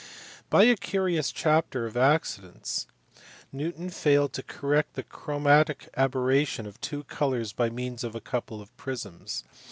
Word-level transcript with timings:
By 0.49 0.63
a 0.63 0.75
curious 0.75 1.31
chapter 1.31 1.85
of 1.85 1.95
accidents 1.95 2.87
Newton 3.51 3.91
failed 3.91 4.33
to 4.33 4.41
correct 4.41 4.95
the 4.95 5.03
chromatic 5.03 5.89
aberration 5.95 6.65
of 6.65 6.81
two 6.81 7.03
colours 7.03 7.53
by 7.53 7.69
means 7.69 8.03
of 8.03 8.15
a 8.15 8.19
couple 8.19 8.63
of 8.63 8.75
prisms. 8.77 9.43